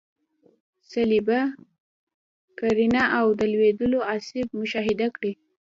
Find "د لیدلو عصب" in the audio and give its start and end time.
3.39-4.47